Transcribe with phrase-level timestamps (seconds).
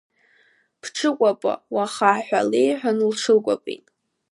[0.81, 3.85] Бҽыкәаба уаха, ҳәа леиҳәан, лҽылкәабеит.